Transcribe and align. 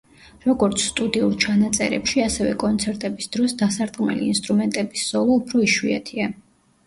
როგორც 0.43 0.83
სტუდიურ 0.83 1.33
ჩანაწერებში, 1.43 2.21
ასევე 2.29 2.55
კონცერტების 2.63 3.29
დროს 3.35 3.55
დასარტყმელი 3.61 4.29
ინსტრუმენტების 4.31 5.03
სოლო 5.11 5.39
უფრო 5.43 5.63
იშვიათია. 5.69 6.33